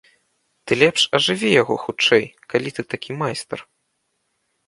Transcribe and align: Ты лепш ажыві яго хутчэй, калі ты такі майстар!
Ты 0.69 0.75
лепш 0.83 1.03
ажыві 1.17 1.49
яго 1.61 1.75
хутчэй, 1.83 2.25
калі 2.53 2.69
ты 2.77 2.81
такі 2.93 3.11
майстар! 3.21 3.59